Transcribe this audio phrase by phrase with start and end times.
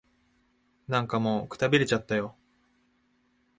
[0.87, 2.35] なんかもう、くたびれちゃったよ。